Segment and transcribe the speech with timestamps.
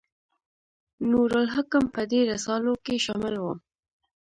[1.09, 3.45] نور الحکم په دې رسالو کې شامل و.